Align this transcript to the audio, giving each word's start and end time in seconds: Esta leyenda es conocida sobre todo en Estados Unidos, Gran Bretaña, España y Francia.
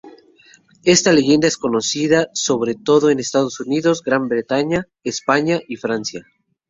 Esta 0.83 1.13
leyenda 1.13 1.47
es 1.47 1.57
conocida 1.57 2.29
sobre 2.33 2.73
todo 2.73 3.11
en 3.11 3.19
Estados 3.19 3.59
Unidos, 3.59 4.01
Gran 4.03 4.27
Bretaña, 4.29 4.87
España 5.03 5.59
y 5.67 5.75
Francia. 5.75 6.25